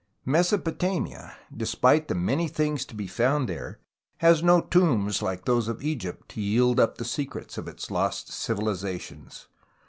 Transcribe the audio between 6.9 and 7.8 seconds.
the secrets of